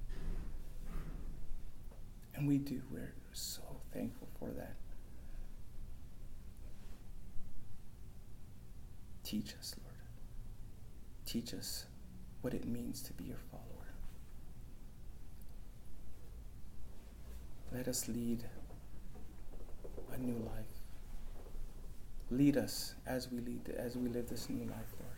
[2.34, 2.80] And we do.
[2.90, 3.62] We're so
[3.92, 4.76] thankful for that.
[9.32, 9.96] Teach us, Lord.
[11.24, 11.86] Teach us
[12.42, 13.94] what it means to be your follower.
[17.72, 18.44] Let us lead
[20.12, 20.66] a new life.
[22.30, 25.16] Lead us as we lead as we live this new life, Lord.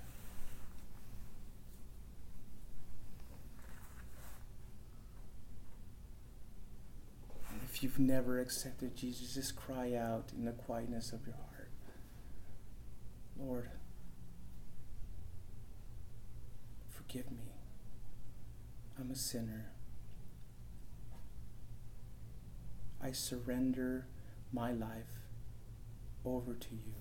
[7.64, 11.70] If you've never accepted Jesus, just cry out in the quietness of your heart.
[13.36, 13.70] Lord,
[17.14, 17.52] forgive me.
[18.98, 19.70] I'm a sinner.
[23.00, 24.06] I surrender
[24.52, 25.20] my life
[26.24, 26.94] over to you.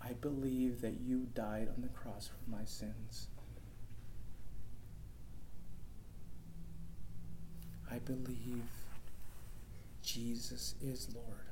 [0.00, 3.26] I believe that you died on the cross for my sins.
[7.90, 8.68] I believe
[10.02, 11.51] Jesus is Lord.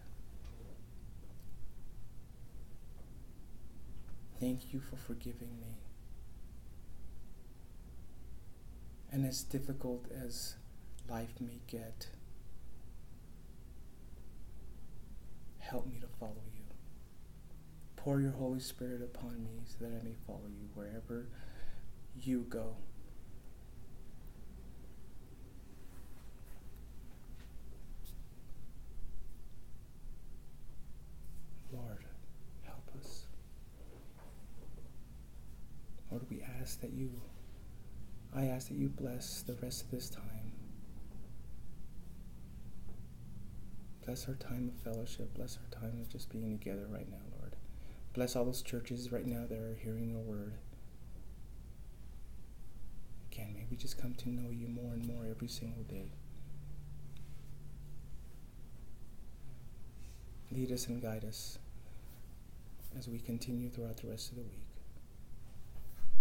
[4.41, 5.77] Thank you for forgiving me.
[9.13, 10.55] And as difficult as
[11.11, 12.09] life may get,
[15.59, 16.63] help me to follow you.
[17.97, 21.27] Pour your Holy Spirit upon me so that I may follow you wherever
[22.19, 22.77] you go.
[36.11, 36.43] Lord, we
[36.81, 37.11] that you,
[38.35, 40.53] I ask that you bless the rest of this time.
[44.05, 45.35] Bless our time of fellowship.
[45.35, 47.57] Bless our time of just being together right now, Lord.
[48.15, 50.55] Bless all those churches right now that are hearing your word.
[53.31, 56.13] Again, may we just come to know you more and more every single day.
[60.51, 61.59] Lead us and guide us
[62.99, 64.70] as we continue throughout the rest of the week.